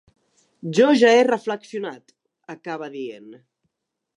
Jo 0.77 0.87
ja 1.01 1.11
he 1.17 1.19
reflexionat, 1.27 2.15
acaba 2.55 2.89
dient. 2.99 3.29